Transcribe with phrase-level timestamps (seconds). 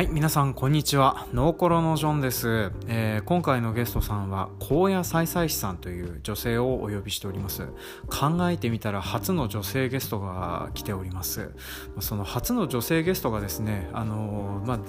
[0.00, 1.26] はい皆さんこんにちは。
[1.34, 7.66] ノーコロのジョンです、えー、今回のゲストさんは高野菜菜師さんという女性をお呼びしております。
[8.08, 11.50] 考えてみたら初の女性ゲストが来ております。
[11.98, 14.80] その初の女性ゲストがですねあのー、まあ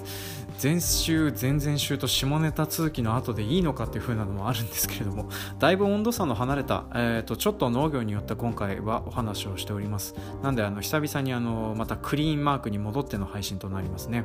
[0.62, 10.14] 前週前々週と下ネタ続きの後でいいのかっていう風なのもあるんですけれどもだいぶ温度差の離れた、えーと、ちょっと農業によって今回はお話をしております。
[10.42, 14.24] なんであの久々にあのまたクリーンマークに戻っての配信となりますね。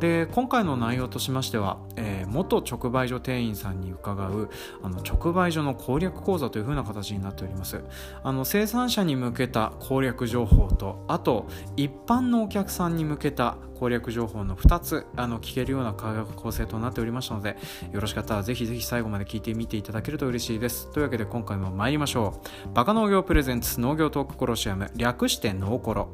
[0.00, 4.48] で今回の内容としましては、えー、元直売所店員さんに伺う
[4.82, 7.82] あの直売所の攻略講座という風な形になっております。
[8.22, 17.56] あの生産者に向けた攻略情報とあと一般のお客さんに向けた攻略情報の2つあの聞けるような科学構成となっておりましたので
[17.92, 20.90] よろしかったらぜひぜひ最後まで聞いてみていただけると嬉しいです。
[20.92, 22.74] というわけで今回も参りましょう。
[22.74, 26.08] バカ農業プレゼンツ農業トークコロシアム略してノーコロ。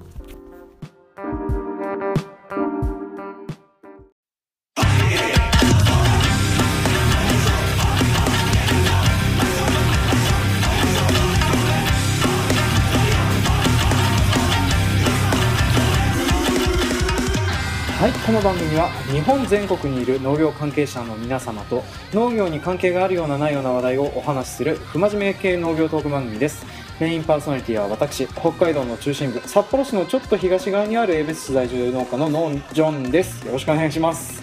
[18.42, 26.66] 番組は日本全国にいる農業関係者の皆様と農業に関係があるようなないような話題をお話しする不真面目系農業トーク番組です。
[26.98, 33.46] メインパーソナリティは私北海道の中心部札幌市のちょっと東側にある江別市在住農家のノンジョンです。
[33.46, 34.42] よろしくお願いします。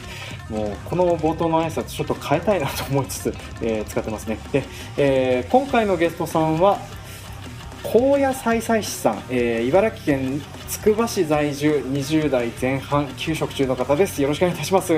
[0.49, 4.39] もうこの冒頭の挨拶ちょっと変えたいなと思いつつ、えー、使ってますね。
[4.53, 4.63] で、
[4.95, 6.79] えー、今回のゲストさんは
[7.83, 14.21] 高野菜菜師さん、えー、茨城県つくば市在住20代前半休職中の方です。
[14.21, 14.93] よろしくお願いいたします。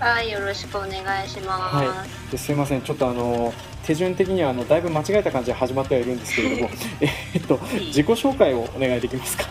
[0.00, 0.90] はいよろしくお願
[1.24, 2.82] いします、はい、ですいません。
[2.82, 3.54] ちょっとあの
[3.86, 9.44] 手順的にはあのだいぶ間違えた感じで始まってはいるんですけれども えっと自己紹介をお願いできますか？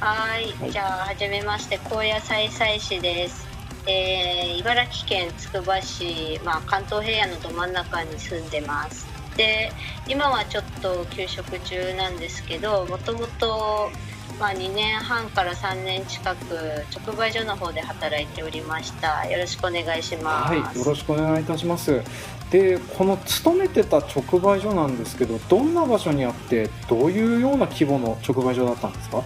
[0.00, 0.72] はい。
[0.72, 3.46] じゃあはじめまして高野菜菜師です。
[3.88, 9.06] えー、茨城県つくば市、まあ、関東平野のど真ん中に住んでます
[9.36, 9.72] で
[10.08, 13.90] 今はちょっと休職中なんですけどもともと
[14.38, 19.24] まあ、2年半から3年近く直売所の方で働いておりました。
[19.30, 20.52] よろしくお願いします。
[20.52, 22.02] はいよろしくお願いいたします。
[22.50, 29.22] でこの勤めてた直売所なんですけどどんな場所にあってどういうような規模の直売所だったんですか？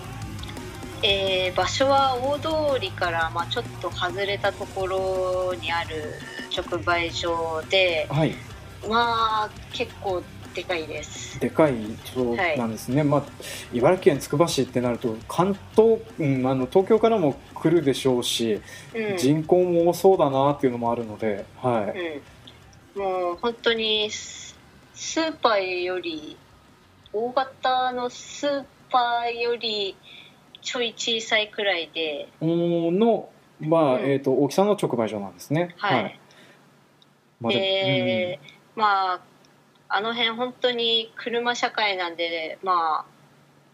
[1.02, 6.14] えー、場所は大通りから、まあ、ちょっと外れたところにある
[6.54, 8.34] 直売所で、はい、
[8.88, 10.22] まあ結構
[10.54, 11.38] でかいです。
[11.38, 11.74] でかい
[12.04, 13.22] そうなんですね、はい、まあ、
[13.72, 18.60] 茨城県つくば市ってなると関東、うん、あの東京からも来るでしょうし、
[18.94, 26.36] うん、人口も多そうだなっていうのもあるので、はい、うん、もう本当にスーパーより
[27.12, 29.96] 大型のスーパーより
[30.62, 32.28] ちょい小さいくらいで。
[32.40, 33.28] の、
[33.60, 35.74] まあ、うん、えーと、大きさの直売所なんですね。
[35.78, 36.20] はい、はい、
[37.40, 38.38] まあ、で、
[38.76, 39.20] まあ
[39.88, 43.04] あの辺本当に車社会なんでまあ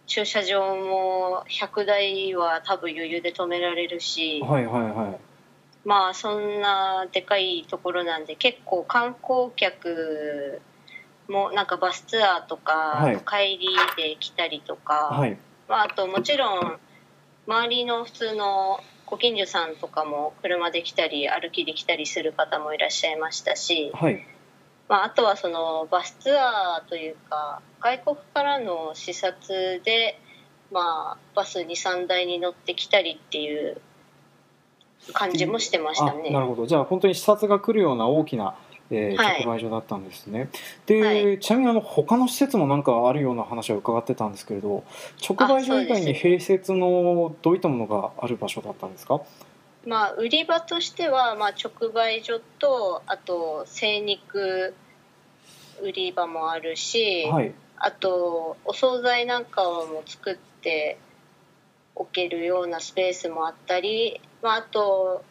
[0.07, 10.63] 駐車場も100台は多分余裕で止められるし、はいはいはい、まあそんなでかいところなんで結構観光客
[11.29, 15.37] もなんかバスツアーとか、帰りで来たりとか、はい、
[15.69, 16.79] まあ、あともちろん
[17.49, 24.25] 周りの普通のご近所さんとかも車で来たり歩きで来たりする方もいらっしゃいましたし、はい
[24.89, 30.21] まあ、あとはそのバスツアーというか外国からの視察で、
[30.71, 33.81] まあ、バス23台に乗ってきたりっていう
[35.13, 36.31] 感じもしてましたね。
[36.31, 36.67] なるほど。
[36.67, 38.57] じゃあ本当に視察が来るような大きな、
[38.91, 40.41] えー、直売所だったんですね。
[40.41, 40.49] はい、
[40.87, 44.85] で、はい、ちなみにあの他の施設もなんかあるような話を伺ってたんですけれど
[45.29, 49.21] 直売所以外に併設のどういったものがある場所だったんですか？
[49.87, 54.75] まあ、売り場としては、まあ、直売所とあと精肉
[55.81, 60.99] 売り場もあるし、はい、あとお惣菜なんかも作って
[61.95, 65.25] 置けるようなスペースもあったり、まあ、あと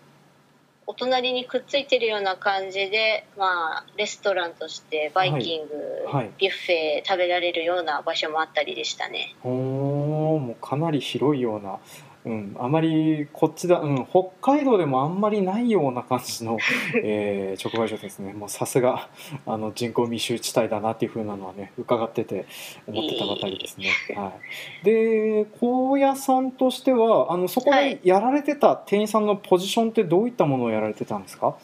[0.88, 5.74] お隣にくっついてるような感じで、まあ、レストランとしてバイキング、
[6.08, 9.36] はい、ビュッフェ食べられるような場所もあったりでしたね。
[9.44, 11.80] おもうかなり広いような
[12.26, 16.58] うん、あまりこっちだ、うん、北海道でもあんまりないような感じの、
[17.04, 18.34] えー、直売所ですね。
[18.34, 19.10] もうさすが
[19.46, 22.46] あの人口密集地帯だなっていうふうなのはね伺ってて
[22.88, 23.90] 思ってたばかりですね。
[24.16, 24.34] は
[24.82, 31.56] い、で高野さんとしてはあのそこでやられてた店員さんのポジションってどういったものをやられてたんですか、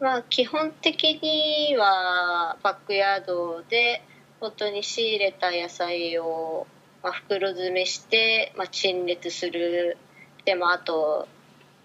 [0.00, 4.02] まあ、基本的にはバックヤードで
[4.40, 6.66] 本当に仕入れた野菜を
[7.02, 9.96] まあ、袋詰めして、まあ、陳列する。
[10.44, 11.28] でもあと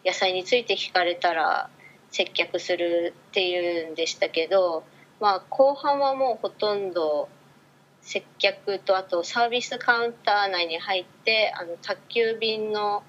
[0.06, 1.70] 野菜について聞かれたら
[2.10, 4.84] 接客するっていうんでしたけど、
[5.20, 7.28] まあ、後半はもうほとんど
[8.02, 13.04] 接客とあとサービスカウンター内に入ってあの宅急便の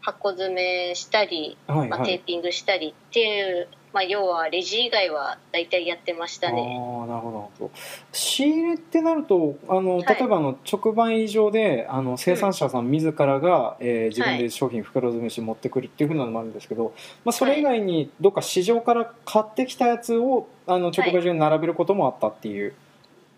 [0.00, 6.62] 箱詰めしたり、はいはい、まあ、テーピングしたりっていうまあ、要はレジ以外は大体やってましたね。
[6.62, 7.70] あなるほど。
[8.12, 16.94] 仕入れってなるとあの例えばの直売所で、あの生産者さん自らが、うん、えー、自分で商品袋詰めして持ってくるっていうふうなのもあるんですけど、
[17.24, 22.74] まあ、それ以外にどっか市場から買ってきたやつをあの直売所に並べることもあったっていう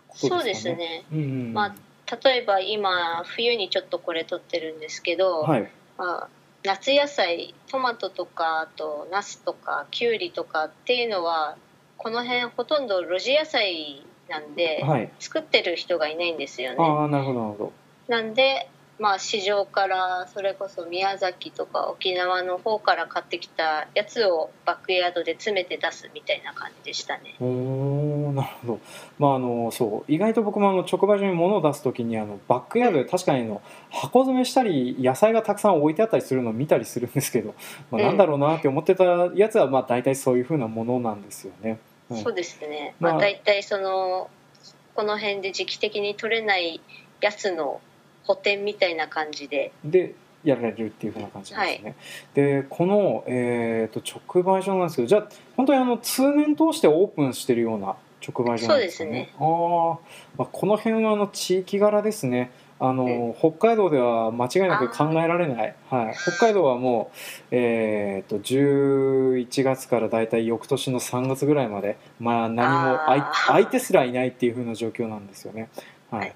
[0.08, 0.74] ことですかね。
[0.74, 5.70] そうですね、うんうん、まあ、例えば今冬にちょっとこれ取ってるんですけど、はい。
[5.96, 6.28] まあ
[6.64, 11.56] 夏野菜トマトとかあとナスとかキュウリとかっていうのは
[11.96, 16.76] この辺ほとんど露地野菜なんで、はい、作ってる人がいないんですよね。
[16.78, 17.72] あなるほどなるほど
[18.08, 18.68] なんで
[18.98, 27.34] まあ市場からそれこそ宮崎とか沖縄の方から買ってきたやつをバックヤードで詰めて出すみたいな感じでしたね。
[27.40, 28.80] おなるほど。
[29.18, 37.54] まああのそう意外と僕もあの直売所に物を出す時にあのバックヤードで確かにの箱詰めしたり野菜がたくさん置いてあったりするのを見たりするんですけど、
[37.90, 39.04] まあ、なんだろうなって思ってた
[39.34, 41.78] やつはまあ大体そういうふうなものなんですよね。
[42.10, 42.94] うん、そうですね。
[43.00, 44.28] まあ大体その
[44.94, 46.80] この辺で時期的に取れない
[47.20, 47.80] やつの
[48.24, 49.72] 補填みたいな感じで。
[49.84, 50.14] で
[50.44, 51.90] やられるっていうふうな感じなんですね。
[51.90, 51.96] はい、
[52.34, 57.96] でこの、えーと、直売所なんですけどじゃあ本当にあの通年通してオープンしてるような
[58.26, 59.30] 直売所なんですね？
[59.30, 59.98] すねあ、
[60.36, 62.50] まあこの辺はあの地域柄ですね。
[62.84, 67.16] あの、北海道では間違いなく考えられない、はい、北海道はもう、
[67.52, 72.98] えーと、と11月からだいたい翌年の3月ぐらいまで、まあ、何も
[73.46, 75.68] 相手すらいないっていうふうな状況なんですよね。
[76.10, 76.34] はい、はい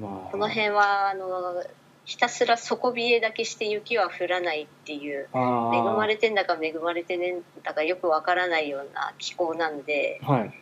[0.00, 1.62] まあ、この辺はあの
[2.04, 10.54] ひたすら底冷えだけして雪は降らないっていう恵まれてんだか恵まれてねんだかよくわからないような気候なんで、はい、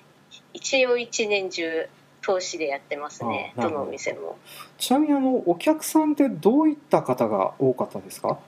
[0.53, 1.89] 一応一年中
[2.21, 3.71] 投資でやってますねど。
[3.71, 4.37] のお店も。
[4.77, 8.39] ちなみにあのお客さんってどういった方が多かったですか？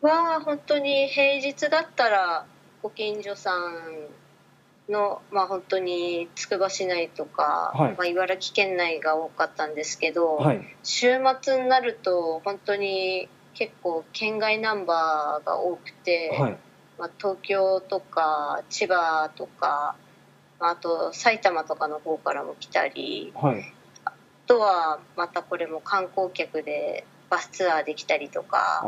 [0.00, 2.46] は本当に平日だったら
[2.82, 4.06] ご近所さん
[4.88, 16.56] の、まあ、本当につくば市内とか、はい、まあ、茨城県内が多かったんですけど、はい、週末になると本当に結構県外ナンバーが多くて、はい、
[16.98, 19.96] まあ、東京とか千葉とか
[20.60, 23.32] あと埼玉とかの方からも来たり、
[24.04, 24.12] あ
[24.46, 28.82] とはまたこれも観光客でバスツアーできたりとか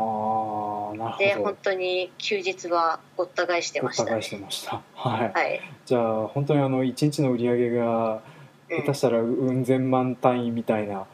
[1.17, 4.81] で本当に休日はごった返してました、ね、ごった返してました。
[4.95, 8.21] はい、はい、じゃあ本当にあの一日の売り上げが
[8.69, 11.05] 下手したらうん千万単位みたいな、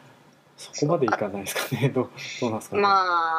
[0.58, 1.90] そこまでいかないですかね。
[1.90, 2.10] どう
[2.42, 2.82] どうなんですかね。
[2.82, 2.90] ま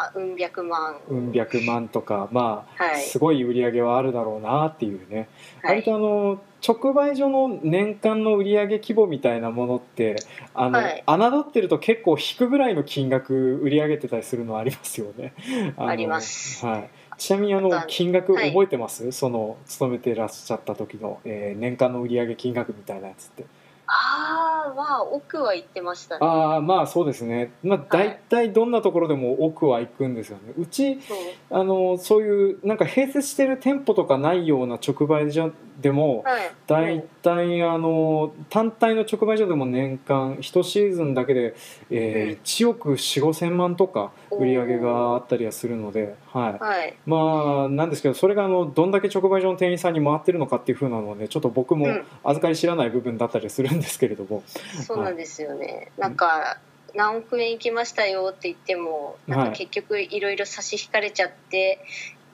[0.05, 0.96] あうん百万。
[1.08, 5.29] うん百万とかまあ、はい、すごい売り上げはあるだろうなっていうね、
[5.62, 10.16] はい、割とあの直売所の年間の売上規模みたいなものって
[10.55, 15.34] あの、はい、侮ってると結構引くぐらいの金額売り上げてたりするのありますよね。
[15.76, 16.64] あります。
[16.64, 16.90] はい。
[17.19, 23.44] ちなみにあの金額覚えてます、はい、その勤めてらっしゃった時の、えー、年間の売上金額みたいなやつって。
[23.90, 30.98] ああまあ奥は行ってましたねああまあそうですねまあ大体どんなところでも奥は行くんですよね、うち
[31.50, 41.55] あのそういうなんか併設してる店舗とかないような直売所でも、はい、大体あの単体の直売所でも年間1シーズンだけで、
[41.91, 51.87] えー、1億4 5千万とか売り上げがあったりはするので、はい、はい、まあなんですけどそれがあのどんだけ直売所の店員さんに回ってるのかっていうふうなのはねちょっと僕も
[52.25, 54.43] 預かり知らない部分だったりするんですけれども、
[54.77, 56.58] うん、そうなんですよね、なんか
[56.94, 61.85] 何億円行きましたよって言ってもなんか結局いろいろ差し引かれちゃって、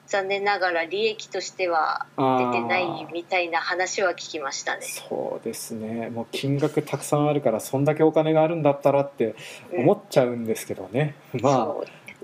[0.07, 4.83] 残念ながら利益としては出てないみたいな話は聞きましたね。
[4.83, 6.11] そうですね。
[6.11, 9.35] もう金額たくさんあるからそんだけお金があるんだったらって
[9.73, 11.75] 思っちゃうんですけどね、うん、まあ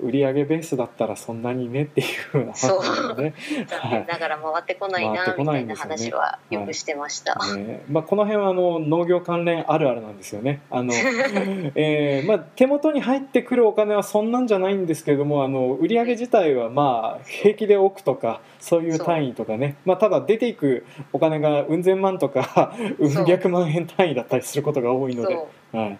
[0.03, 3.35] 売上ベースだったらそんなにねっていうふうな話でね。
[3.69, 7.85] 残念ながら回ってこないな、みたいな話はよくしてました、はいね。
[7.89, 10.63] まあ、この辺はあの農業関連あるあるなんですよね。
[10.71, 10.93] あの、
[11.75, 19.77] えーまあ、手元に入ってくるお金はそんなんじゃないんですけれどもあの売上自体はまあ平気で置くとかそういう単位とかね。
[19.85, 23.09] まあ、ただ出ていくお金がうん千万とかう。
[23.09, 25.37] ん百万円単位だったりすることが多いので。
[25.73, 25.99] はい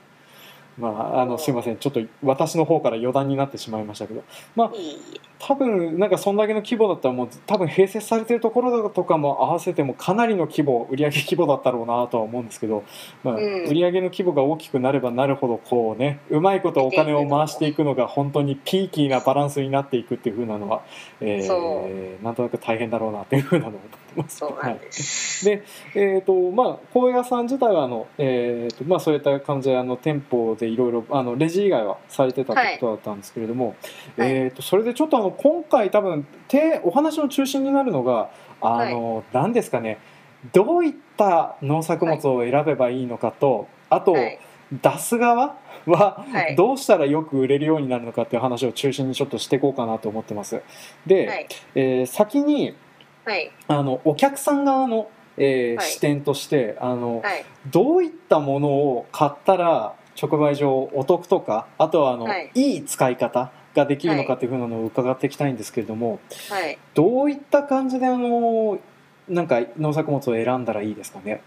[0.81, 1.77] まあ、あのすいません。
[1.77, 4.23] ちょっと私の方から余談になってしまいましたけど。
[4.57, 4.73] まあ
[5.41, 12.85] 多分なんかそんだけの規模だったらもう多分併設されてるところとかも合わせてもかなりの規模売上規模だったろうなとは思うんですけど、
[13.25, 20.83] まあ、売上の規模が大きくなればなるほどこうねうまいことお金を回していくのが本当にピーキーなバランスになっていくっていうふうなのは、
[21.23, 24.01] えー、なんとなく大変だろうなっていうふうなのを思って。
[24.17, 24.39] ます。
[24.39, 33.77] そうなんです、はい、で、えーとまあ、高野さん自体はあの、えーとまあ、そういった感じであの店舗でいろいろあのレジ以外はされてたってことだったんですけれども、
[34.17, 39.99] はい、えーと、それでちょっとあの今回多分てお話の中心になるのがあの、はい、何ですかね
[40.53, 44.17] どういった農作物を選べばいいのかと、あと、
[44.73, 46.25] 出す側は
[46.57, 50.63] どうしたらよく売れるようになるのかっていう話を中心にちょっとしていこうかなと思ってます。
[51.07, 52.75] で、はい、えー、先に、
[53.25, 57.23] はい、あのお客さん側の、えー、はい、視点としてあの、
[57.71, 66.19] どういったものを買ったら直売所お得とかあとはあの、い、いい使い方ができるのかっていうふうなのを伺っていきたいんですけれども、
[66.95, 68.79] どういった感じであの
[69.29, 71.43] なんか農作物を選んだらいいですかね？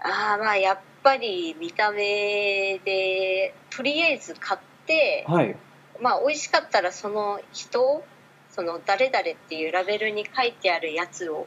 [0.00, 5.56] あまあやっぱり見た目でとりあえず買って、はい、
[6.00, 8.04] まあ美味しかったらその人
[8.50, 11.46] その誰々っていうラベルに書いてあるやつを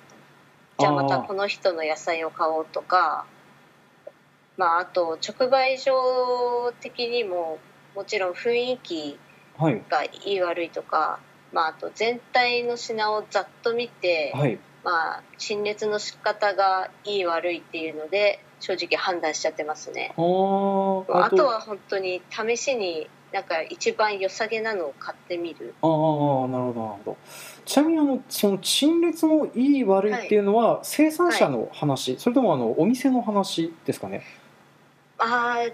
[0.79, 3.25] じゃあまたこの人の野菜を買おうとか
[4.57, 7.59] まああと直売所的にも
[7.95, 9.19] もちろん雰囲気
[9.89, 11.19] がいい悪いとか、
[11.53, 20.11] まああと全体の品をざっと見て、はい、まあ陳列の仕方がいい悪いっていうので正直判断しちゃってますね。
[20.15, 25.75] あとは本当に試しになんか一番良さげなのを買ってみる。
[25.81, 27.17] ああなるほどなるほど。
[27.65, 34.23] ちなみにあのその陳列のいい悪いっていうのは、生産者の話、はい、それともあのお店の話ですかね？
[35.17, 35.71] ああ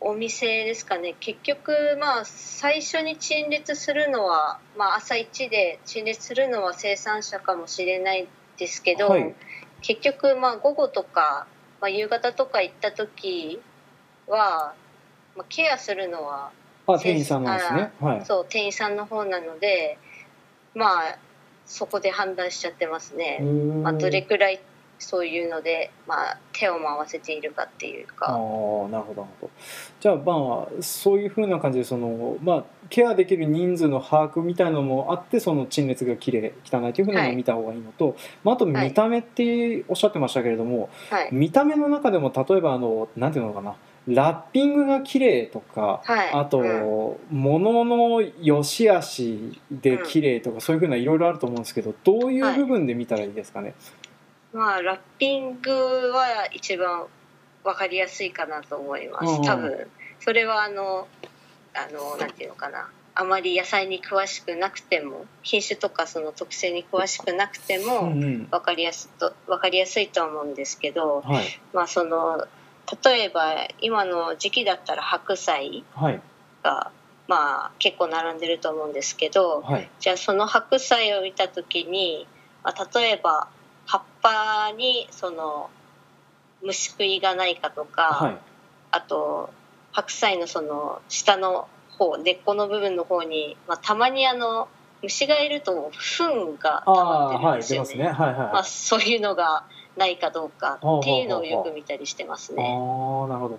[0.00, 1.14] お店ですかね。
[1.20, 8.26] 結局まあ最初に陳列するのは、まあ、朝一で陳列するのは生産者かもしれない
[8.58, 9.34] ですけど、はい、
[9.80, 11.46] 結局まあ午後とか
[11.82, 13.60] まあ、夕方とか行った時
[14.28, 14.74] は、
[15.36, 16.52] まあ、ケアするのは
[16.86, 19.98] あ店員さんなんですね、はい、そう店員さんの方なので
[20.76, 21.18] まあ
[21.66, 24.60] そこで判断しちゃってますね、まあ、どれくらい
[25.02, 28.26] そういうので、まあ、手を回せているかっていうか。
[28.28, 29.50] あなるほどなるほど。
[30.00, 43.74] じゃあまあそういうふうな感じでその、まあ、ケアできる人数の把握みたいなのもあってその陳列がきれい汚いというふうなのを見た方がいいのと、はい、まあ、あと見た目っておっしゃってましたけれども、はい、見た目の中でも例えばあのなんていうのかな
[44.08, 53.74] ラッピングが綺麗とか、はい、あと、うん、物の良し悪しで綺麗とか、うん、そういうふうないろいろあると思うんですけどどういう部分で見たらいいですかね、
[54.52, 57.06] まあラッピングは一番
[57.64, 59.42] 分かりやすいかなと思います。
[59.44, 59.86] 多分。
[60.20, 61.08] それはあの
[61.74, 62.88] あのなんていうのかな。
[63.14, 71.44] あまり野菜に詳しくなくても品種とかその特性に詳しくなくても分かりやすと分かりやすいと思うんですけど、はい、
[71.74, 72.46] まあその
[73.04, 76.20] 例えば今の時期だったら白菜が、はい、
[77.28, 82.26] まあ結構並んでると思うんですけど、はい、じゃあその白菜を見た時に、
[82.64, 83.48] まあ、例えば
[83.86, 85.70] 葉っぱにその
[86.62, 88.38] 虫食いがないかとか、はい、
[88.92, 89.50] あと
[89.92, 94.68] 白菜のその下の方根っこの部分の方に、まあ、たまにあの
[95.02, 98.10] 虫がいると糞が溜まってるんですよね。
[98.12, 99.64] まあ、そういうのが
[99.96, 102.62] ないかどうかっていうのをよく見たりしてますね。
[102.62, 103.58] あなるほど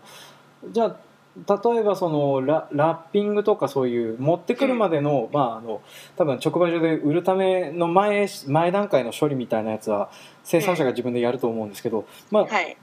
[0.70, 0.96] じゃあ
[1.36, 5.82] 例えばそのララッピングとかそういう持ってくるまでの,、まあ、あの
[6.16, 10.12] 多分直売所で売るための前前段階の処理みたいなやつは
[10.44, 12.78] 生産者が自分でやると思うんですけど、まあ、はい、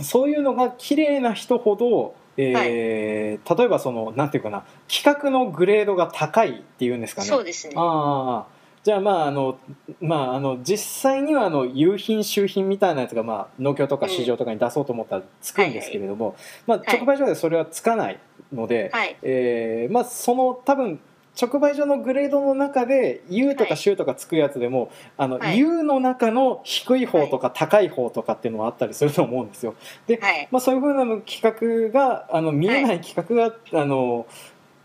[0.00, 7.28] そういうのが綺麗な人ほど、えー、はい、例えばそのなんていうかな規格のグレードが高いっていうんですかね。
[7.28, 7.74] そうですね。
[7.76, 8.46] あ
[8.88, 9.58] じゃあまああの、
[10.00, 18.18] まあ、あの実際にはあの有品周品みたいなやつが、まあ、農協とか市場とかに出そうと思ったらつくんですけれども、まあ、直売所でそれはつかない
[18.50, 20.98] ので、はい、えー、まあ、その多分
[21.38, 29.74] 直売所のグレードの中で U とか C とかつくやつでも、あの、はい、U の中の低い方とか高い方とかっていうのはあったりすると思うんですよ。
[30.06, 34.26] で、はい、まあ、そういうふうな企画があの見えない企画が、あの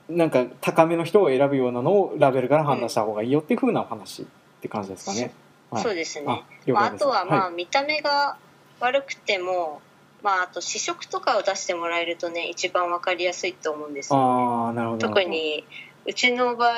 [0.10, 4.26] なんか高めの人を選ぶようなのをラベルから判断した方がいいよっていうふうなお話っ
[4.62, 5.34] て感じですかね。
[5.72, 6.26] はい、そうですね。
[6.28, 8.38] あまあ、あとはまあ見た目が
[8.80, 9.82] 悪くても、
[10.22, 14.24] まあ、あと試食とかを出してもらえるとね一番わかりやすいと思うんですよ、ね、
[14.70, 15.08] あなるほど。
[15.08, 15.64] 特に
[16.06, 16.74] うちの場合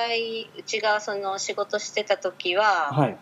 [0.58, 3.17] うちがその仕事してた時は、はい、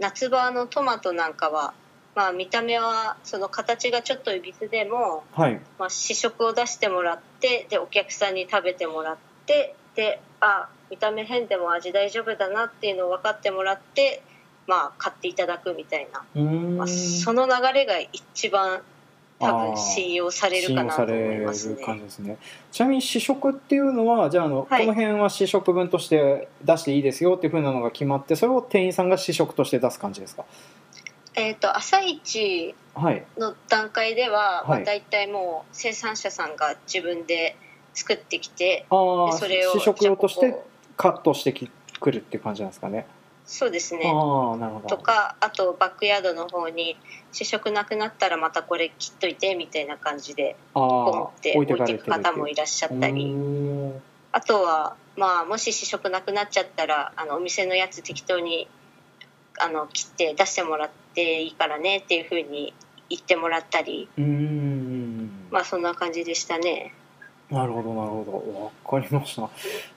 [0.00, 1.74] 夏場のトマトなんかは
[2.18, 9.27] まあ、見た目はその形がちょっといびつでも、はい、まあ、試食を出してもらってでお客さんに食べてもらって
[9.94, 14.22] であ見た目変でも味大丈夫だなっていうのを分かってもらって、
[14.66, 18.80] まあ、買っていただくみたいな、まあ、その流れが一番
[19.40, 21.84] 多分信用されるかなと思いますね。
[21.84, 22.38] 感じですね。
[22.72, 30.44] ちなみに試食っていうのはじゃああの、はい、この辺は試食分として出していいですよっていうふうなのが決まってそれを店員さんが試食として出す感じですか？
[31.36, 32.74] えーと、朝一
[33.36, 37.56] の段階では、はい、まあ、大体もう生産者さんが自分で
[37.98, 40.54] 作ってきて、はい、それを試食用として
[40.96, 43.06] カットしてくるっていう感じなんですかね。
[43.44, 44.02] そうですね。
[44.02, 46.96] とかあとバックヤードの方に
[47.32, 53.34] 試食なくなったらまたこれ切っといてみたいな感じでポンって置いていく方もいらっしゃったり。
[54.30, 58.68] あとはまあもし試食なくなっちゃったらあのお店のやつ適当に
[59.58, 62.74] あの切って出してもらっていいからねっていうふうに
[63.08, 64.08] 言ってもらったり。
[65.50, 66.94] まあそんな感じでしたね。
[67.50, 69.00] なるほどなるほど。
[69.00, 69.48] 分かりました。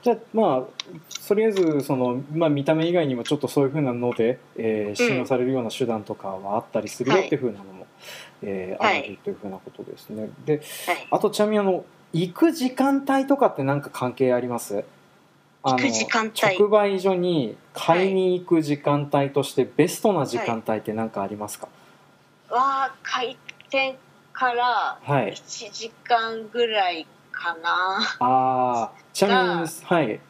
[0.02, 7.86] じゃあまあとりあえずその、まあ、見た目以外にもちょっとそういうふうなので、えー、信用されるような手段とかはあったりするよっていうふうなのも、はい、
[8.42, 10.30] えー、あるというふうなことですね。
[10.46, 14.84] で、はい、あとちなみにあの行く時間帯とかって何か関係あります？
[15.62, 16.58] 行く時間帯。
[16.58, 21.68] 直売所に買いに行く時間帯としてベストな時間帯って何かありますか、
[22.48, 23.36] はい、わ開
[23.70, 23.96] 店
[24.32, 27.98] から1時間ぐらいかな。
[28.20, 30.20] ああ、ちなみに、はい。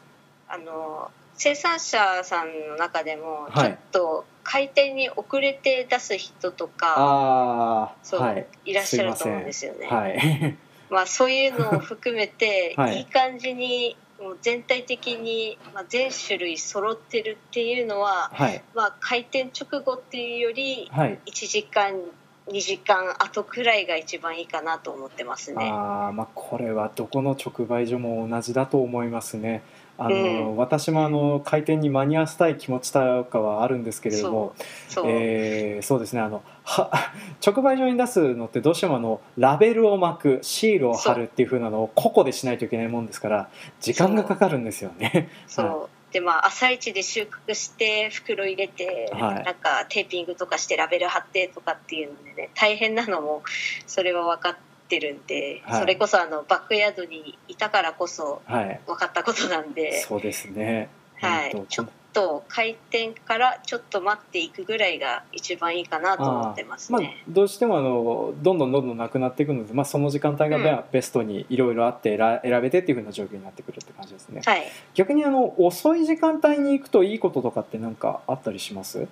[0.47, 9.87] あの生産者さんの中でもちょっと開店に遅れて出す人とか、はい、そう、はい、いらっしゃると思うんですよね。
[9.87, 10.57] はい、
[10.89, 21.99] まあそういうのを含めて、 はい、いい感じにもう全体的に、まあ、全種類揃ってるっていうのは、はい、まあ開店直後っていうより1時間
[22.47, 25.69] 2時間後くらいが一番いいかなと思ってますね。
[25.71, 29.63] あまあこれはどこの直売所も同じだと思いますね。
[29.97, 30.19] あの、う
[30.53, 34.55] ん、私もあの開店に間に合わせたい気持ちとかはあるんですけれども
[34.89, 36.89] そうえー、そうですねあのは
[37.45, 43.49] 直売所に出すのってどうしてもあのラベルを巻くシールを貼るっていうふうなのを個々でしないといけないもんですから
[43.81, 45.29] 時間がかかるんですよね。
[45.47, 53.43] そう でまあ朝一で収穫して袋入れて、はい、なんかテーピングとかしてラベル貼ってとかっていうのでね大変なのも
[53.87, 54.55] それは分かっ
[54.87, 60.89] てるんで、はい、それこそあのバックヤードにいたからこそ分かったことなんで、そうですね。
[61.19, 61.65] はい。
[61.67, 66.97] ちょっと開店からちょっと待っていくぐらいが一番いいかなと思ってますね。
[66.99, 74.41] まあ、どうしてもあのどんどんどんどんなくなっていくので、まあ、その時間帯がベストにいろいろあって選べてっていうふうな状況になってくるって感じですね。
[74.45, 79.07] はい、逆にあの遅い時間帯に行くといいこととかって何かあったりします？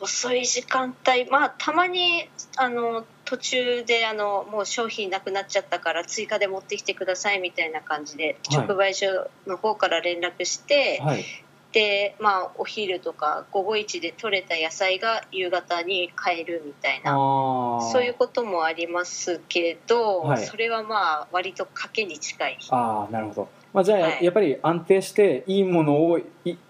[0.00, 11.24] 遅い時間帯まあたまにあの途中であのもう商品なくなっちゃったから追加で持ってきてくださいみたいな感じで、直売所の方から連絡して、はい、
[11.72, 22.58] でまあお昼とか午後一で取れた野菜が夕方に買えるみたいなそういうこともありますけど、はい、それはまあ割と賭けに近い。
[22.70, 26.24] ああなるほど、まあ、じゃあ、やっぱり安定していいものをい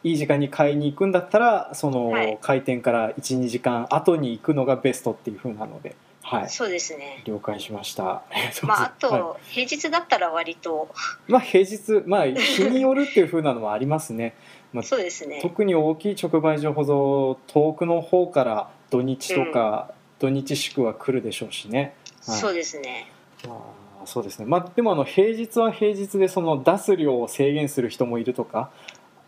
[0.04, 5.96] い時間に買いに行くんだったらその、はい、開店から12時間後に行くのがベストっていうふうなので。
[6.24, 7.22] はい、そうですね。
[7.26, 8.22] 了解しました。
[8.62, 10.88] まああと、平日だったら割と。
[11.26, 14.34] まあ平日まあ日によるっていうふうなのはありますね
[14.72, 15.40] まあ、そうですね。
[15.42, 21.94] 特に大きい直売所ほど遠くの方から土日とか、土日祝は来るでしょうしね、
[22.26, 23.11] はい、そうですね。
[23.46, 24.46] まあそうですね。
[24.46, 28.70] まあでもあの平日は平日でその出す量を制限する人もいるとか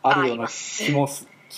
[0.02, 1.08] あるような気も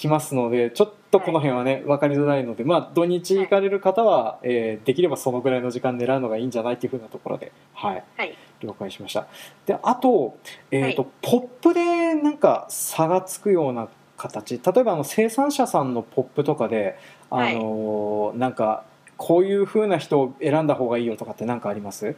[0.01, 9.27] きますのでちょっとこの辺はね、はい、分かりづらいので、まあ、土日行かれる方は、えー、できればそのぐらいの時間狙うのがいいんじゃないっていうふうなところで、はい、はい、了解しました。
[9.67, 10.37] であと,、
[10.71, 16.99] えーと、はい、ポップでなんか差がつくような形例えばあの生産者さんのポップとかで、
[17.31, 18.85] あのー、なんか
[19.17, 22.17] こういうふうな人を選んだ方がいいよとかって何かあります？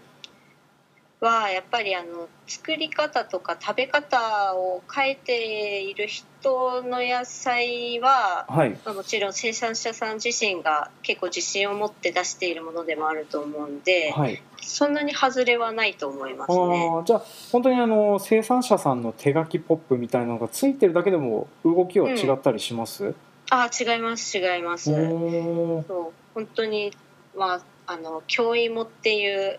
[1.20, 16.90] はやっぱりあの作り方とか食べ方を変えている人の野菜は、はい、まあ、もちろん生産者さん自身が結構自信を持って出しているものでもあると思うんで、はい、そんなに外れはないと思いますね。
[17.00, 23.14] あじゃあ本当にあの生産者さんの手書きポップみたいなのがついてるだけでも動きは違ったりします、うん、
[23.50, 24.85] あ違います違います。
[24.92, 26.12] そう。
[26.35, 26.92] 本当に
[27.37, 29.59] まああの京芋っていう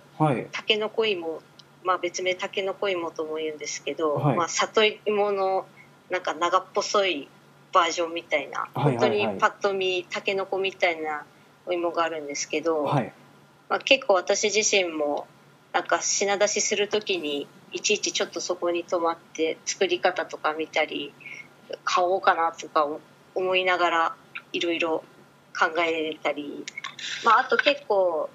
[0.52, 1.42] たけのこ芋
[1.90, 5.66] まあ、別名たけのこ芋とも言うんですけど、はい、まあ、里芋の
[6.12, 7.28] なんか長っぽそい
[7.74, 11.26] バージョンみたいな、本当にパッと見たけのこみたいな
[11.66, 13.12] お芋があるんですけど、はい、
[13.70, 15.26] まあ、結構私自身も
[15.74, 21.12] なんか品出しする時にいちいちちょっとそこに泊まって作り方とか見たり
[21.84, 22.88] 買おうかなとか
[23.34, 24.16] 思いながら
[24.54, 25.04] いろいろ
[25.58, 26.64] 考えたり、
[27.26, 28.30] まあ、あと結構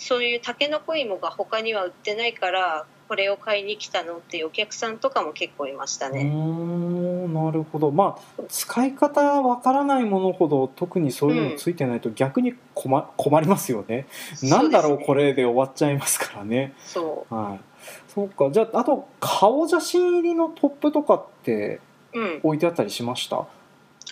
[0.00, 6.24] そういうたけのこ芋が他には売ってないからこれを買いに来たのっていうお客さんとかも結構いましたね。
[6.24, 7.90] なるほど。
[7.90, 14.06] まあ使い方わからないものほど特にそういうのついてないと逆に困,、うん、困りますよね。
[14.42, 16.72] なんだろうこれで終わっちゃいますからね。
[16.86, 17.60] そう、はい、
[18.08, 18.48] そうか。
[18.50, 21.80] じゃああと顔写真入りのトップとかって
[22.42, 23.44] 置いてあったりしました、うん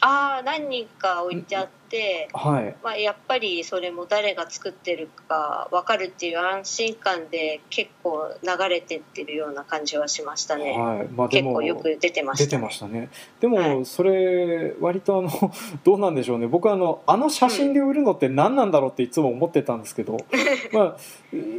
[0.01, 2.77] ああ何人か置いてあって、はい。
[2.83, 11.09] まあ、やっぱりそれも誰が作ってるか分かるっていう安心感で結構流れてってるような感じはしましたね、はい。
[11.09, 13.11] まあ、結構よく出てました、ね、出てましたね。
[13.41, 15.31] でもそれ割とあの
[15.85, 16.47] どうなんでしょうね。
[16.47, 20.19] 僕はあのあの写真で売るのって何なんだろうっていつも思ってたんですけど、
[20.73, 20.97] まあ、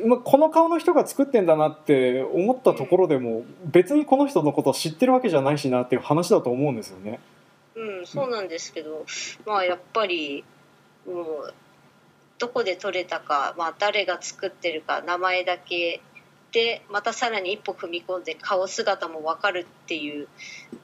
[0.05, 7.19] まあこの顔の人が作ってんだなって思ったところでも別にこの人のことを知ってるわけじゃないしなっていう話だと思うんですよね。
[7.89, 9.05] うん、そうなんですけど、
[9.45, 10.43] まあやっぱり
[11.07, 11.53] もう
[12.37, 16.01] どこで取れたか、まあ、誰が作ってるか名前だけ
[16.51, 20.27] でまたさらに一歩踏み込んで顔姿も分かるっていう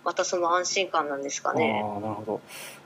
[0.04, 1.82] またその安心感なんですかね。
[1.84, 2.42] あなるほど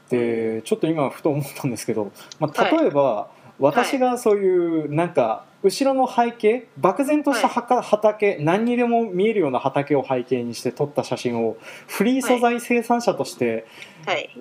[0.10, 13.68] でちょっと今ふと思ったんですけど、まあ、例えば、はい、私がそういうなんか後ろの背景漠然とした畑、はい、何にでも見えるような畑を背景にして撮った写真をフリー素材生産者として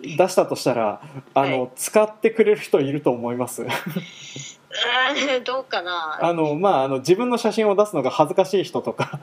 [0.03, 0.85] 出したとしたら、
[1.35, 3.67] はい、あの使ってくれる人いると思います。
[5.45, 6.19] どうかな。
[6.21, 9.19] あの、まあ、あの自分の写真を出すのが恥ずかしい人とか。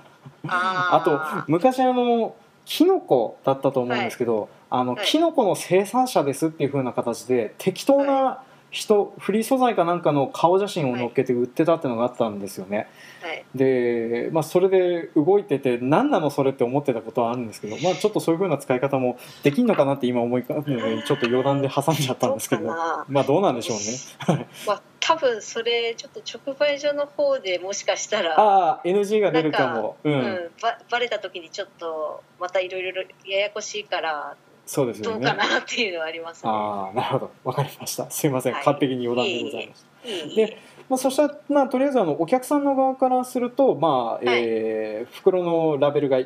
[0.48, 1.02] あ
[1.46, 8.42] と昔あのキノコだったと思うんですけど、はい、あの、キノコの生産者ですっていう風な形で適当な、
[8.76, 12.90] 人フリー素材かなんかの顔写真を載っけて売ってたっていうのがあったんですよね。
[13.22, 22.68] はい、で、まあ、それで動いてて何なのそれって思ってたことはあるんですけど、まあ、ちょっとそういうふうな使い方もできんのかなって今思い浮かべるのでちょっと余談で挟んじゃったんですけど
[23.08, 24.46] まあどうなんでしょうね。
[24.68, 35.14] まあ多分それちょっと直売所の方でもしかしたらああ NG が出るかもうん、うん、ばバレた時にちょっとまたいろいろややこしいからそうですよね。
[35.14, 37.32] どうかなっていうのはあります、ね、ああ、なるほど。
[37.44, 38.10] わかりました。
[38.12, 38.54] すいません。
[38.54, 39.86] はい、勝手に余談でございまし
[40.30, 40.36] た。
[40.36, 40.58] で、
[40.90, 46.20] まあ、そしたら、まあ、とりあえずあのお客さんの側からすると、まあ、はい、えー、袋のラベルが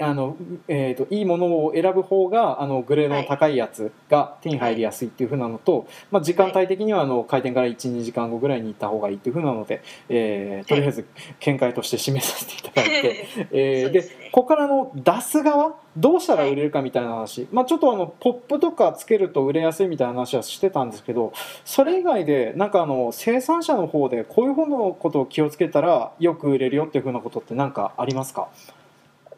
[0.00, 11.06] あのえーと、いいものを選ぶ方があのグレードの高いやつが手に入りやすいっていうふうなのと、はい、まあ、時間帯的にはあの開店から12時間後ぐらいに行った方がいいっていうふうなので、えー、とりあえず
[11.38, 21.32] 見解として示させていただいて、 えー、で、ね、ここからの出す側どうしたら売れるかみたいな話、はい、まあ、ちょっとあのポップとかつけると売れやすいみたいな話はしてたんですけど
[21.64, 28.48] それ以外でなんかあの生産者の方でこういう方のことを気をつけたらよく売れるよっていうふうなことって何かありますか？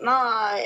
[0.00, 0.56] まあ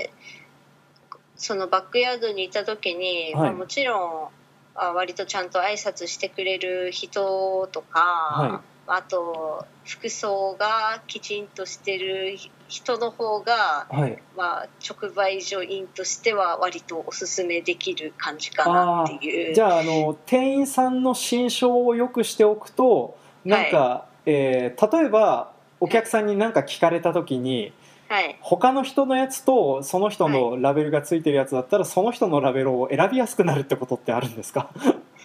[1.36, 4.28] そのバックヤードにいた時に、はい、まあ、もちろん
[4.74, 12.36] あ割とちゃんと挨拶してくれる人とか、はい、あと服装がきちんとしてる
[12.68, 19.54] 人の方が、はい、まあ、直売所員としては割とおすすめできる感じかなっていう。
[19.54, 27.72] じゃああの店員さんの心象をよくしておくとなんか、はい、えー、例えばお客さんに何か聞かれた時に、
[28.10, 34.68] はい、他の人のやつとその人のラベルがついてるやつだったら、その人のラベルを選びやすくなるってことってあるんですか？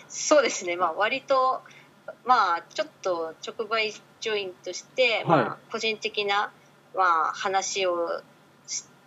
[0.08, 1.62] そうですね、まあ、割と、
[2.26, 6.52] まあ、ちょっと直売所員として、まあ、個人的な、
[6.96, 8.22] まあ、話を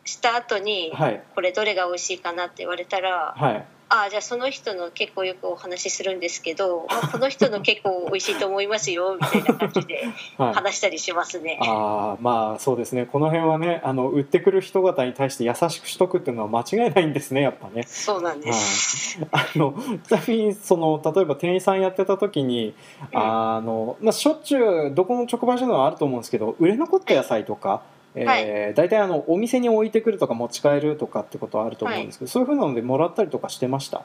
[0.04, 10.04] した後に、はい、これどれが美味しいかなって言われたら、はいああじゃあその人の結構よくお話しするんですけど、まあ、この人の結構美味しいと思いますよみたいな感じで
[10.36, 11.58] 話したりしますね。
[11.60, 11.72] はい、あ
[12.12, 17.84] あまあそうですねこの辺はねあの売ってくる人方に対して優しくしとくっていうのは間違いないんですねやっぱね。
[17.84, 19.20] そうなんです。
[19.20, 19.74] はい、あの
[20.06, 22.74] ちなみにその例えば店員さんやってた時に、
[23.12, 27.82] うん、あのまあしょっちゅうどこの直売所でもあると思うんですけど売れ残った野菜とか。
[28.22, 34.02] えーはい、大体あのお店に置いてくるとか持ち帰るとかってことはあると思うんですけど、はい、そういうふうなのでもらったりとかしてました？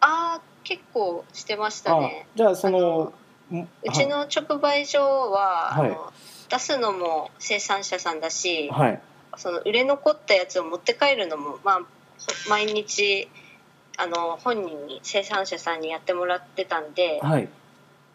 [0.00, 2.26] あ結構してましたね。
[2.34, 3.12] じゃあその
[3.50, 5.96] うちの直売所は、はい、
[6.50, 9.00] 出すのも生産者さんだし、はい、
[9.36, 11.80] その売れ残ったやつを持って帰るのも、まあ、
[12.48, 13.28] 毎日
[13.98, 17.48] あの本人に生産者さんにやってもらってたんで、はい、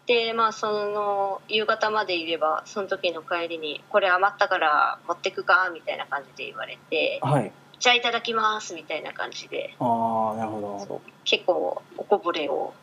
[0.10, 9.76] でまあその夕方までいればその時の帰りに「これ余ったから持ってくか?」みたいな感じで言われて「はい、じゃあいただきます」みたいな感じで。
[9.80, 11.02] ああなるほど。
[11.26, 12.74] 結構おこぼれを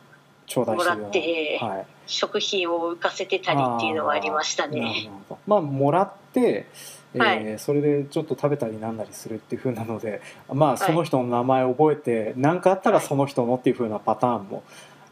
[0.55, 5.09] もらって、はい、食費を浮かせてたりっていうのはありましたね。
[5.45, 6.67] まあもらって、
[7.13, 14.63] えー、はい、それでちょっと食べたりなんなりするっていうふうなのでまあその人の名前を覚えて何、かあったらその人のっていうふうなパターンも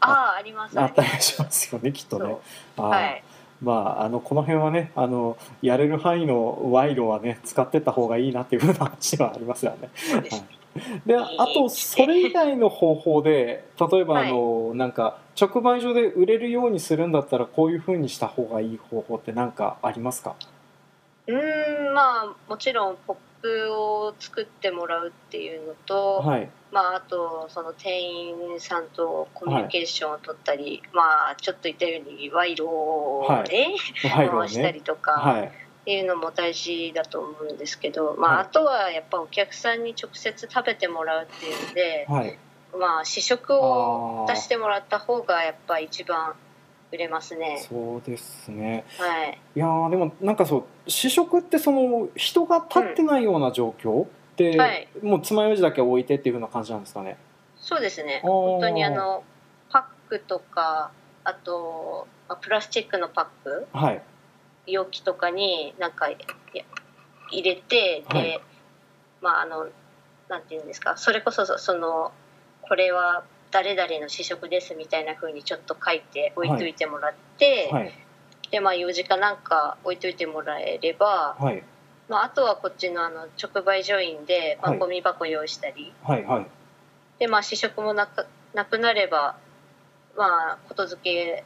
[0.06, 2.36] ああありますあったりしますよねきっとね。
[2.76, 3.22] はい。
[3.62, 9.88] まあ、あのこの辺はねあのやれる範囲の賄賂はね使ってった方がいいなっていうふうな話はありますよね。
[11.06, 20.34] であとそれ以外の方法で例えばあの、はい、なんか直売所で売れるようにするんだったらこういうふうにした方がいい方法って何かありますか？
[21.26, 35.12] うんまあもちろんポップを作ってもらうっていうのと、はい、まあ、あとその店員さんとコミュニケーションを取ったり、はい、まあちょっと言ったように賄賂で、はい、回したりとか。
[35.12, 35.52] はい。
[35.86, 42.38] っていうのも大事だと思うんですけど、まあ、あとはやっぱお客さんに直接食べてもらうっていうので、はい、
[42.76, 46.34] まあ試食を出してもらった方がやっぱ一番
[46.92, 47.64] 売れますね。
[47.68, 48.84] そうですね。
[48.98, 49.38] はい。
[49.54, 57.16] いやでもなんかそう試食ってその人が立ってないような状況で、うんはい、もう爪楊枝だけ置いてっていうふうな感じなんですかね？
[57.56, 58.20] そうですね。
[58.22, 59.24] 本当にあの
[59.70, 60.92] パックとか
[61.24, 62.06] あと
[62.40, 63.66] プラスチックのパック。
[63.72, 64.02] はい。
[64.66, 68.40] 容器とかになんか入れてで、はい、
[69.20, 69.66] まああの
[70.28, 70.96] なんていうんですか？
[70.96, 72.12] それこそその
[72.62, 73.24] これは
[73.56, 77.82] 誰々の試食ですみたいな風にちょっと書いて置いといてもらって、はい。
[77.84, 77.92] はい、
[78.50, 81.62] でまあ用事かなんか置いといてもらえれば、はい、
[82.06, 86.46] まあ、あとはこっちのあの直売所員で、まあ、ゴミ箱用意したり、はいはい、
[87.18, 89.38] でまあ試食もなくなくなれば
[90.18, 91.42] まあことづけ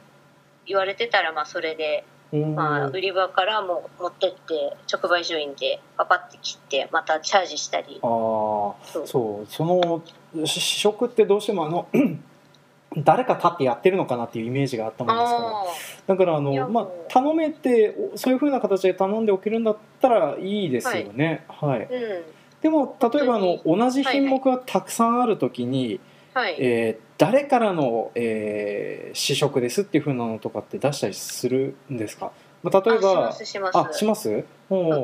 [0.65, 7.99] 言われてたらまあそれでまあ、売り場からも持ってって直売所員でパパって切ってまたチャージしたり。
[8.01, 8.09] ああ
[9.05, 9.45] そう。
[9.49, 10.01] その
[10.45, 11.87] 試食ってどうしてもあの
[12.97, 15.41] 誰か立ってやってるのかなっていうイメージがあったもんですか
[16.07, 22.23] らだからあの、まあ、頼めてそういうふうな形で頼んでおけるんだったらいいですよねはい、はいうん、
[22.61, 25.99] でも例えばあの同じ品目がたくさんある時に、
[26.33, 32.31] はい、えー誰からの、えー、試食ですっていうふうなのとかって出したりするんですか、
[32.63, 34.45] まあ、例えばあしますします。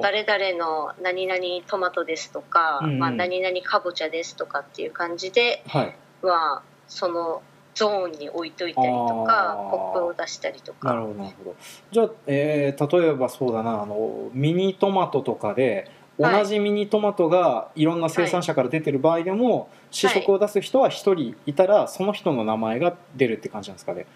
[0.01, 7.41] 誰々の何々トマトですとか、うんうん、まあ、何々かぼちゃですとかっていう感じで、はい、まあ、その
[7.75, 10.89] ゾーンに置いといたりとかポップを出したりとか。
[10.89, 11.55] なるほどなるほど。
[11.91, 24.07] じゃあ、えー、例えばそうだなあのミニトマトとかで同じミニトマトがいろんな生産者から出てる場合でも、試食を出す人は1人いたらその人の名前が出るって感じなんですかね。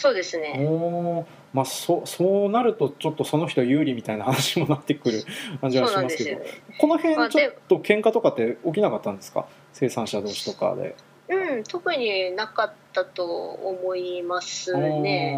[0.00, 0.54] そうですね。
[0.66, 5.24] おまあ、そそうなるとちょっとその人有利みたいな話もなってくる
[5.60, 6.46] 感じはしますけど、ね、
[6.78, 9.46] この辺ちょっと喧嘩とかって起きなかったんですか？
[9.74, 10.96] 生産者同士とかで。
[11.28, 15.36] うん、特になかったと思いますね。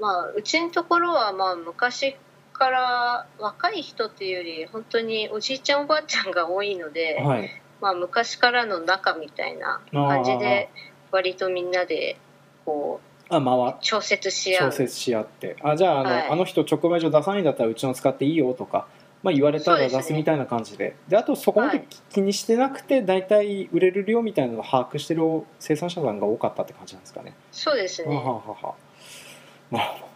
[0.00, 2.16] まあ、うちのところはまあ昔
[2.54, 7.50] から若い人っていうより本当におじいちゃんおばあちゃんが多いので、はい、
[7.82, 10.70] まあ、昔からの仲みたいな感じで
[11.10, 12.16] 割とみんなで
[12.64, 14.70] こうあまあ、調節し合う。
[14.70, 15.56] 調節し合って。
[15.62, 18.86] あじゃああのはい、あの人直売所出さないんだったらうちの使っていいよとか、
[19.22, 20.96] まあ、言われたら出すみたいな感じで。
[21.08, 25.22] で、ね、あとそこまで気にしてなくて、はい、大体売れる量みたいなのを把握してる
[25.58, 27.34] 生産者さんが多かったって感じなんですかね。
[27.50, 28.14] そうですね。
[28.14, 28.74] ははは。
[29.70, 30.06] なるほど。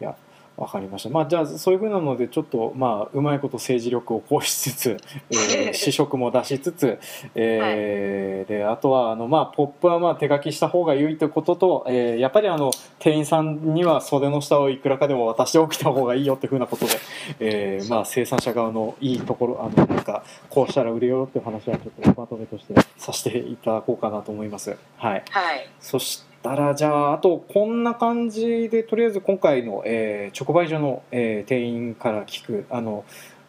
[0.00, 0.16] いや
[0.56, 1.10] わかりました。
[1.10, 4.96] まあじゃあそういうふうなのでちょっとまあうまいこと政治力を行使しつつ、
[5.30, 6.98] えー、試食も出しつつ、
[7.34, 16.92] えー、はい、であとはあのまあポップはまあ手書きした方が良いということと、えー、やっぱりあの店員さんには袖の下をいくらかでも渡しておきた方がいいよっていうふうなことで、
[17.40, 24.76] えー、まあ生産者側のいいところあのなんかこうしたら売れよっていう話はちょっとまとめとしてさせていただこうかなと思います。
[24.96, 25.22] はい。
[25.30, 33.04] はい、そしたらじゃああとこんな感じでとりあえず今回の、えー、直売所の、えー、店員から聞くあの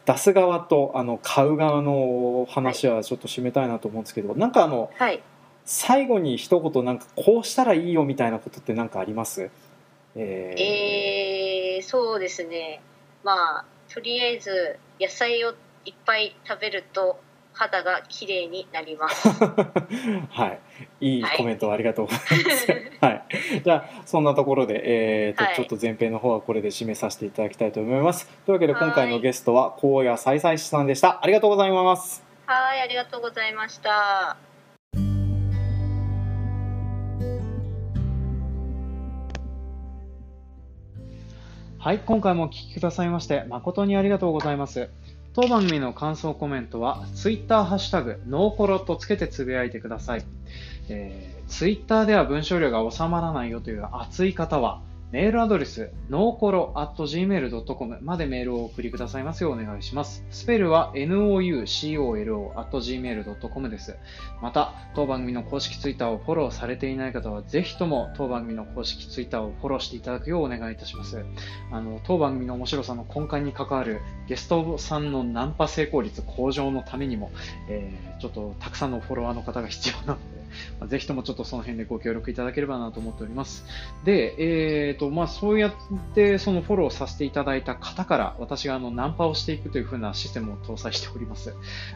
[0.06, 5.22] 出す側とあの買う側の話はちょっと締めたいなと思うんですけど、はい、なんかあの、はい、
[5.66, 9.52] 最後に一言なんかこうしたらいいよみたいなことって何かあります？
[10.16, 12.82] えー、えー、そうですね。
[13.24, 15.54] まあとりあえず野菜を
[15.86, 17.20] いっぱい食べると
[17.58, 19.28] 肌が綺麗になります。
[20.30, 20.58] は
[21.02, 22.68] い、いいコメントありがとうございます。
[23.02, 23.24] はい、
[23.64, 28.28] じゃあそんなところで、えーと、はい、ちょっと前編の方はこれで締めさせていただきたいと思います。
[28.46, 31.20] というわけで今回のゲストは高野菜菜師さんでした。
[31.24, 32.24] ありがとうございます。
[32.46, 34.38] はい、ありがとうございました。
[41.80, 44.90] はい、今回もお聞きくださいまして誠にありがとうございます。
[45.40, 50.26] 当番組の感想コメントは、Twitter ハッシュタグ、ノーコロとつけてつぶやいてください。
[50.90, 60.26] えー、Twitter では文章量が収まらないよという熱い方は、メールアドレス、ノーコロ at gmail.com までメールをお送りくださいますようお願いします。
[60.32, 63.96] スペルは noucolo at gmail.com です。
[64.42, 71.24] また、当番組の公式ツイッターをフォローされていない方は、ぜひとも当番組の公式ツイッターをフォローしていただくようお願いいたします。
[71.72, 77.32] あの、当番組の面白さの根幹に関わるゲストさんのナンパ成功率向上のためにも、
[77.70, 80.37] えー、ちょっとたくさんのフォロワーの方が必要なので、
[80.80, 83.66] まあ、ぜひともちょっとその辺でご協力いただければなと思っております。
[84.04, 84.36] で、
[84.88, 85.74] えーとまあ、そうやっ
[86.14, 91.54] てそのフォローさせていただいた方から私があのナンパをしていくというふうなシステムを搭載しております。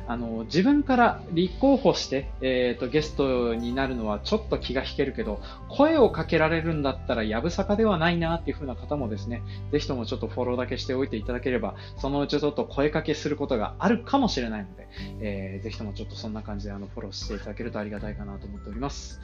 [0.08, 14.88] あの自分から立候補して、えーと、ゲストになるのはちょっと気が引けるけど、声をかけられるんだったらやぶさかではないなっていうふうな方もですね、ぜひともちょっとフォローだけしておいていただければ、そのうちちょっと声かけすることがあるかもしれないので、
[15.19, 19.20] えー、ぜひともちょっとそんな感じであのフォローしていただけるとありがたいかなと思っております。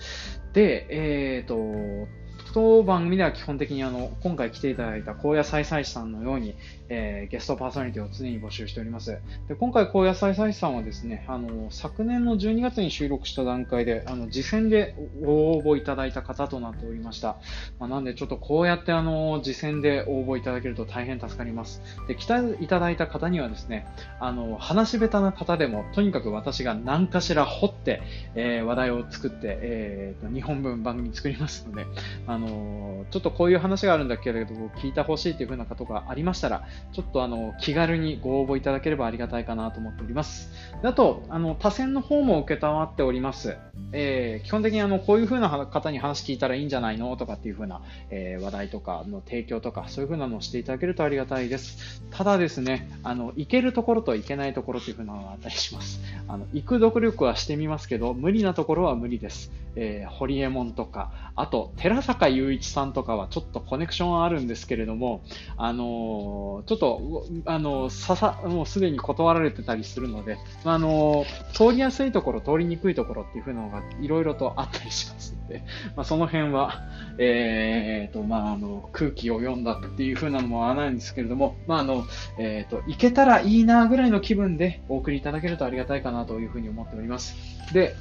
[0.53, 2.07] で、えっ、ー、と、
[2.53, 6.55] 当番組では基本的にあの今回来ていただいた高野菜菜師さんのように、
[6.89, 9.17] えー、ゲストパーソナリティを常に募集しております。
[9.47, 17.37] で今回高野菜菜師さんはですねあの昨年の12月に収録した段階であの次戦でご応募いただいた方となっておりました。
[17.79, 21.81] まあ、なんでちょっとこうやってあの次戦で応募いただけると大変助かります。
[22.07, 22.33] で来て
[22.63, 23.87] いただいた方にはですね
[24.19, 28.01] あの話下手な方でもとにかく私が何かしら掘って、
[28.35, 31.85] えー、話題を作って、えーと、2本分番組作りますので
[32.25, 40.51] あちょっとこういう話があるんだけれど聞いてほしいというふうなことがありましたらちょっとあの気軽にご応募いただければありがたいかなと思っております。
[40.83, 43.57] あと、あの他選の方も受けたまっております。
[43.93, 52.01] えー、基本的にあのこういう風な方に話聞いたらいいんじゃないのとかっていう風な、えー、話題とかの提供とかそういう風なのをしていただけるとありがたいです。
[52.11, 56.01] ただですね、あの行けるところと行けないところという風なのがあったりします。
[56.27, 59.51] あの行く努力はしてみますけど、無理なところは無理です。
[59.77, 65.23] えー、ホリエモンとか、あと、寺坂雄一さんとかはちょっとコネクションあるんですけれども、
[65.57, 75.63] あの、ちょっと、あの、ささ、もうすでに断られてたりするので、あの通りやすいところ、通りにくいところっていう風なのがいろいろとあったりしますので、
[75.95, 76.81] まあ、その辺は、
[77.17, 82.05] えーと、まあ、あの、空気を読んだっていう風なのもあないんですけれども、まあ、あの、
[82.37, 87.35] えーと、行けたらいいなぐらいの気分でお送りいただけるとありがたいかなという風に思っております。
[87.73, 87.95] で、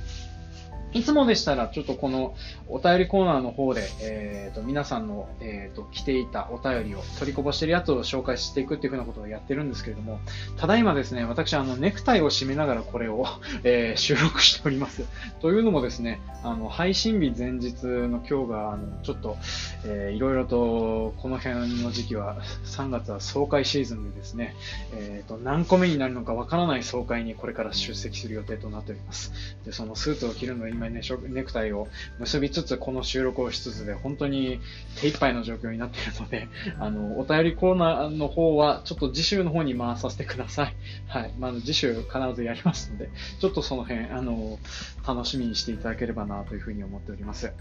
[0.93, 2.35] いつもでしたら、ちょっとこの
[2.69, 10.21] お便りコーナーの方で、えっ、ー、と、皆さんの、えっ、ー、と、来ていたお便りを取りこぼしてるやつを紹介していくっていうふうなことをやってるんですけれども、
[10.57, 13.27] ただいまですね、私、あの、ネクタイを締めながらこれを、
[13.65, 15.05] えー、収録しております。
[15.41, 19.37] というのもですね、あの、配信日前日の今日が、あの、ちょっと、
[19.85, 24.55] えー、いろいろと、この辺の時期は、3月は総会シーズンでですね、
[24.95, 29.33] えっ、と、何個目になるのかわからない総会にこれから出席する予定となっております。
[29.65, 34.61] で、そのスーツを着るのに今ね、ネクタイを結びつつ、この収録をしつつで、本当に
[35.01, 40.77] 手一杯の状況になっているので、あの、お便りコーナーの方は、ちょっと次週の方に回させてください。
[41.09, 41.33] はい。
[41.39, 43.11] まあ、次週必ずやりますので、
[43.41, 44.59] ちょっとその辺、あの、
[45.07, 47.53] 楽しみにしていただければなというふうに思っております。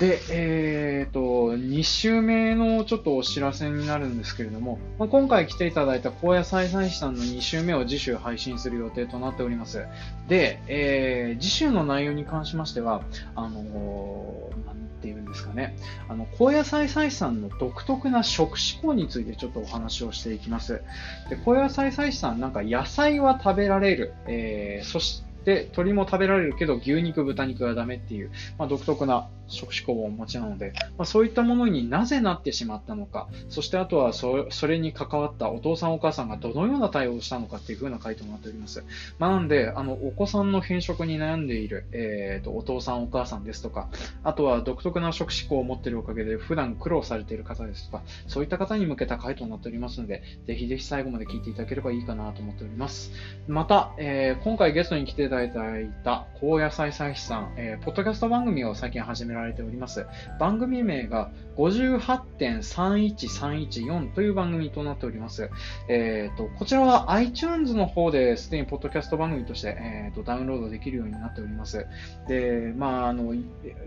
[0.00, 9.84] で、えっ、ー、と、2週目のちょっとお知らせになるんですけれども、まあ、今回来ていただいた高野菜菜師さんの2週目を次週配信する予定となっております。
[10.26, 13.02] で、えー、次週の内容に関しましては、
[13.34, 15.76] あのー、なんて言うんですかね、
[16.08, 20.80] あの、高野菜菜師さんの独特な食思考についてちょっとお話をしていきます。
[21.28, 38.84] で、高野菜菜師さんなんか野菜は食べられる、えー、そしてで、鶏も食べられるけど牛肉、豚肉はダメっていう、まあ、独特な食思考をお持ちなので、まあ、そういったものになぜなってしまったのか、そしてあとはそそれに関わったお父さんお母さんがどのような対応をしたのかっていう風な回答になっております。
[39.18, 43.88] まあ、なんで、あの、お子さんの変色に悩んでいる、えっ、ー、と、お父さんお母さんですとか、
[44.22, 53.10] あとは独特な食思考を持っているおかげで普段苦労されている方ですとか、そういった方に向けた回答になっておりますので、ぜひぜひ最後まで聞いていただければいいかなと思っております。
[53.48, 60.04] また、えー、今回ゲストに来ていただいた高野菜菜師さん、えー、ポッドキャスト番組を最近始められております。
[60.40, 65.50] 番組名が58.31314という番組となっております。
[65.88, 71.86] えーと、こちらは iTunes の方ですでにポッドキャスト番組として、えーと、ダウンロードできるようになっております。
[72.28, 73.34] で、まあ、あの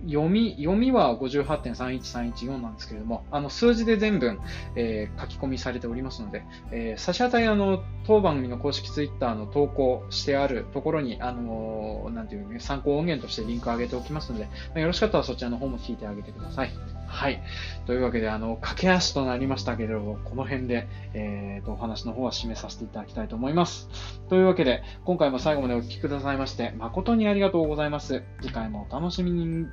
[0.06, 4.40] 読み読みは58.31314なんですけれども、あの数字で全部、
[4.76, 16.72] えー、書き込みされておりますので、えー、差し当たりあの当番組の公式 Twitter の投稿してあるところにあの、なんていうね、参考音源としてリンク上げておきますので、まあ、よろしかったらそちらの方も聞いてあげてください。
[17.14, 17.44] はい。
[17.86, 23.88] というわけで、あの、駆け足となりましたけれども、この辺で、えーと、お話の方は締めさせていただきたいと思います。
[24.30, 28.24] というわけで、今回も最後までお聴きくださいまして、誠にありがとうございます。
[28.42, 29.68] 次回もお楽しみに。